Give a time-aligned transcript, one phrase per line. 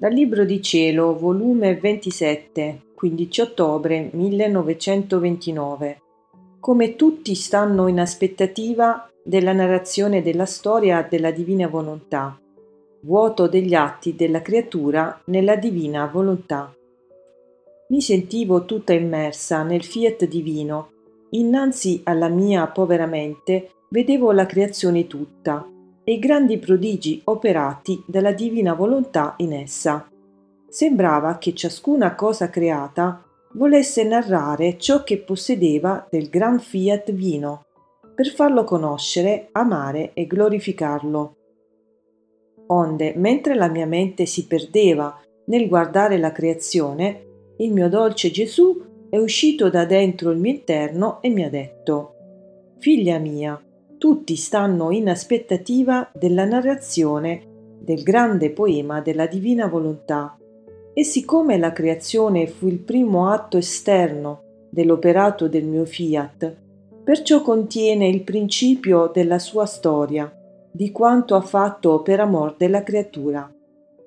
[0.00, 6.00] Dal Libro di Cielo, volume 27, 15 ottobre 1929.
[6.60, 12.38] Come tutti stanno in aspettativa della narrazione della storia della divina volontà,
[13.00, 16.72] vuoto degli atti della creatura nella divina volontà.
[17.88, 20.90] Mi sentivo tutta immersa nel fiat divino,
[21.30, 25.68] innanzi alla mia povera mente vedevo la creazione tutta
[26.08, 30.08] e i grandi prodigi operati dalla divina volontà in essa.
[30.66, 33.22] Sembrava che ciascuna cosa creata
[33.52, 37.66] volesse narrare ciò che possedeva del gran fiat vino,
[38.14, 41.36] per farlo conoscere, amare e glorificarlo.
[42.68, 45.14] Onde, mentre la mia mente si perdeva
[45.48, 51.20] nel guardare la creazione, il mio dolce Gesù è uscito da dentro il mio interno
[51.20, 52.14] e mi ha detto
[52.78, 53.62] Figlia mia,
[53.98, 57.42] tutti stanno in aspettativa della narrazione
[57.80, 60.38] del grande poema della divina volontà
[60.94, 66.56] e siccome la creazione fu il primo atto esterno dell'operato del mio fiat,
[67.02, 70.32] perciò contiene il principio della sua storia,
[70.70, 73.52] di quanto ha fatto per amor della creatura.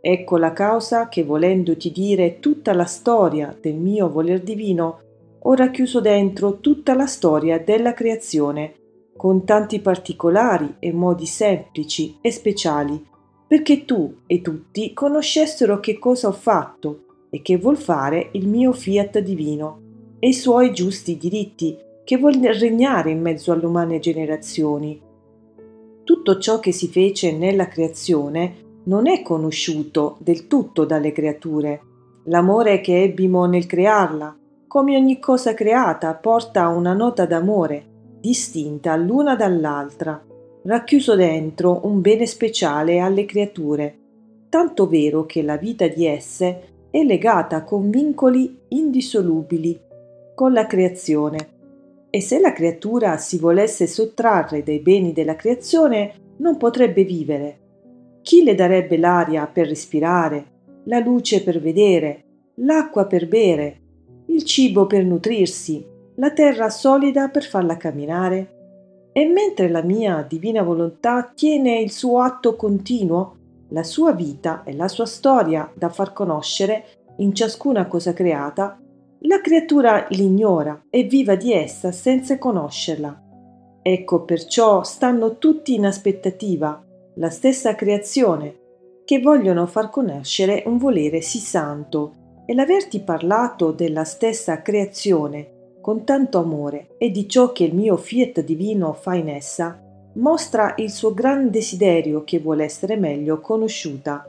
[0.00, 5.00] Ecco la causa che volendoti dire tutta la storia del mio voler divino,
[5.40, 8.74] ho racchiuso dentro tutta la storia della creazione
[9.22, 13.06] con tanti particolari e modi semplici e speciali,
[13.46, 18.72] perché tu e tutti conoscessero che cosa ho fatto e che vuol fare il mio
[18.72, 19.80] fiat divino
[20.18, 25.00] e i suoi giusti diritti che vuol regnare in mezzo alle umane generazioni.
[26.02, 31.80] Tutto ciò che si fece nella creazione non è conosciuto del tutto dalle creature.
[32.24, 37.90] L'amore che ebbimo nel crearla, come ogni cosa creata, porta una nota d'amore
[38.22, 40.24] distinta l'una dall'altra,
[40.62, 43.98] racchiuso dentro un bene speciale alle creature,
[44.48, 49.76] tanto vero che la vita di esse è legata con vincoli indissolubili
[50.36, 51.48] con la creazione.
[52.10, 57.58] E se la creatura si volesse sottrarre dai beni della creazione, non potrebbe vivere.
[58.22, 60.44] Chi le darebbe l'aria per respirare,
[60.84, 62.22] la luce per vedere,
[62.56, 63.80] l'acqua per bere,
[64.26, 69.10] il cibo per nutrirsi, la terra solida per farla camminare?
[69.12, 73.36] E mentre la mia divina volontà tiene il suo atto continuo,
[73.70, 76.84] la sua vita e la sua storia da far conoscere
[77.18, 78.78] in ciascuna cosa creata,
[79.20, 83.20] la creatura l'ignora e viva di essa senza conoscerla.
[83.82, 86.82] Ecco perciò stanno tutti in aspettativa,
[87.16, 88.58] la stessa creazione,
[89.04, 92.14] che vogliono far conoscere un volere sì santo,
[92.46, 97.96] e l'averti parlato della stessa creazione con tanto amore e di ciò che il mio
[97.96, 99.82] fiat divino fa in essa,
[100.14, 104.24] mostra il suo gran desiderio che vuole essere meglio conosciuta,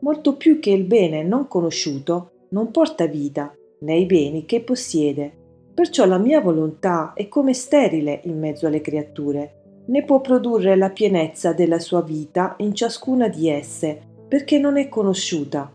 [0.00, 5.40] molto più che il bene non conosciuto non porta vita né i beni che possiede.
[5.74, 10.90] Perciò la mia volontà è come sterile in mezzo alle creature, né può produrre la
[10.90, 15.72] pienezza della sua vita in ciascuna di esse, perché non è conosciuta.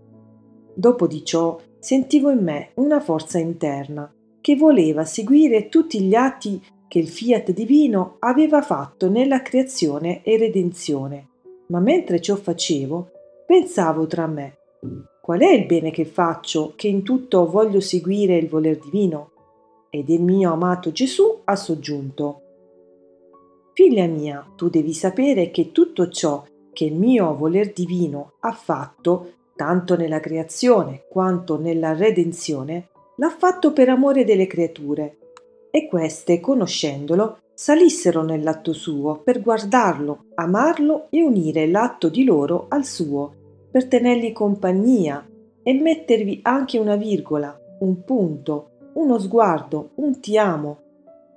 [0.73, 4.09] Dopo di ciò sentivo in me una forza interna
[4.47, 10.37] che voleva seguire tutti gli atti che il fiat divino aveva fatto nella creazione e
[10.37, 11.31] redenzione.
[11.67, 13.11] Ma mentre ciò facevo,
[13.45, 14.57] pensavo tra me,
[15.21, 19.31] qual è il bene che faccio che in tutto voglio seguire il voler divino?
[19.89, 22.41] Ed il mio amato Gesù ha soggiunto,
[23.73, 29.33] Figlia mia, tu devi sapere che tutto ciò che il mio voler divino ha fatto,
[29.57, 35.17] tanto nella creazione quanto nella redenzione, l'ha fatto per amore delle creature,
[35.69, 42.85] e queste, conoscendolo, salissero nell'atto suo per guardarlo, amarlo e unire l'atto di loro al
[42.85, 43.33] suo,
[43.69, 45.27] per tenergli compagnia
[45.61, 50.81] e mettervi anche una virgola, un punto, uno sguardo, un ti amo,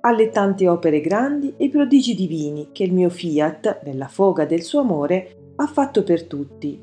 [0.01, 4.79] alle tante opere grandi e prodigi divini che il mio fiat, nella foga del suo
[4.79, 6.79] amore, ha fatto per tutti.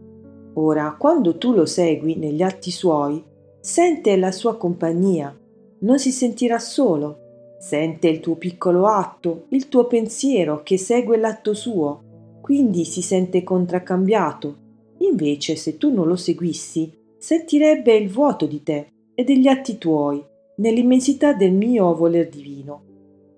[0.55, 3.23] Ora, quando tu lo segui negli atti suoi,
[3.61, 5.37] Sente la sua compagnia,
[5.81, 7.57] non si sentirà solo.
[7.59, 13.43] Sente il tuo piccolo atto, il tuo pensiero che segue l'atto suo, quindi si sente
[13.43, 14.57] contraccambiato.
[14.99, 20.25] Invece, se tu non lo seguissi, sentirebbe il vuoto di te e degli atti tuoi,
[20.57, 22.83] nell'immensità del mio voler divino.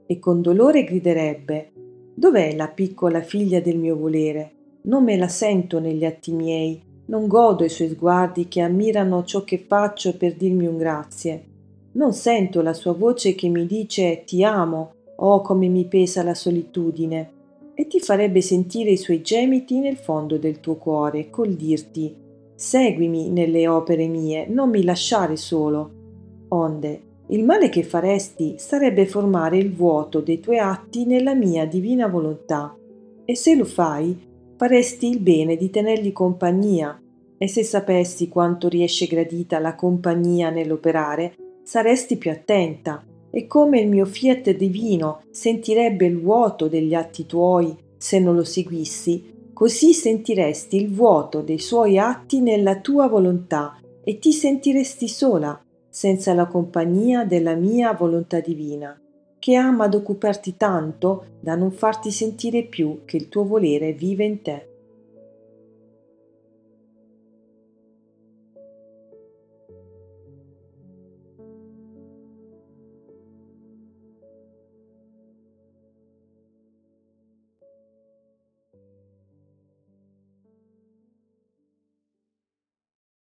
[0.06, 1.72] E con dolore griderebbe:
[2.14, 4.52] Dov'è la piccola figlia del mio volere?
[4.82, 9.42] Non me la sento negli atti miei, non godo i suoi sguardi che ammirano ciò
[9.42, 11.44] che faccio per dirmi un grazie.
[11.92, 16.34] Non sento la sua voce che mi dice ti amo, oh come mi pesa la
[16.34, 17.30] solitudine,
[17.74, 22.14] e ti farebbe sentire i suoi gemiti nel fondo del tuo cuore, col dirti
[22.54, 25.90] seguimi nelle opere mie, non mi lasciare solo.
[26.50, 32.06] Onde, il male che faresti sarebbe formare il vuoto dei tuoi atti nella mia divina
[32.06, 32.76] volontà,
[33.24, 34.28] e se lo fai,
[34.60, 37.00] faresti il bene di tenergli compagnia,
[37.38, 43.88] e se sapessi quanto riesce gradita la compagnia nell'operare, saresti più attenta, e come il
[43.88, 50.76] mio fiat divino sentirebbe il vuoto degli atti tuoi se non lo seguissi, Così sentiresti
[50.76, 55.58] il vuoto dei suoi atti nella tua volontà e ti sentiresti sola,
[55.90, 58.98] senza la compagnia della mia volontà divina,
[59.40, 64.24] che ama ad occuparti tanto da non farti sentire più che il tuo volere vive
[64.24, 64.69] in te.